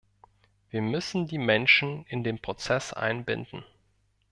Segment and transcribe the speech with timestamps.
[0.71, 3.63] Wir müssen die Menschen in den Prozess einbinden.